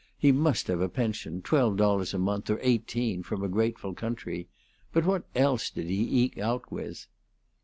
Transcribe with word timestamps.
He 0.17 0.31
must 0.31 0.65
have 0.65 0.81
a 0.81 0.89
pension, 0.89 1.43
twelve 1.43 1.77
dollars 1.77 2.11
a 2.15 2.17
month, 2.17 2.49
or 2.49 2.57
eighteen, 2.63 3.21
from 3.21 3.43
a 3.43 3.47
grateful 3.47 3.93
country. 3.93 4.47
But 4.91 5.05
what 5.05 5.25
else 5.35 5.69
did 5.69 5.85
he 5.85 6.23
eke 6.23 6.39
out 6.39 6.71
with? 6.71 7.05